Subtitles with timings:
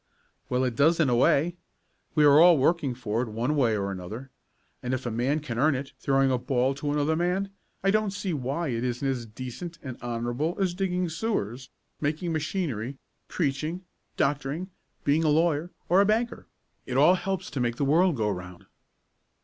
[0.49, 1.57] "Well, it does in a way.
[2.15, 4.31] We are all working for it, one way or another,
[4.81, 7.51] and if a man can earn it throwing a ball to another man,
[7.83, 11.69] I don't see why that isn't as decent and honorable as digging sewers,
[11.99, 13.83] making machinery, preaching,
[14.17, 14.71] doctoring,
[15.03, 16.47] being a lawyer or a banker.
[16.87, 18.65] It all helps to make the world go round."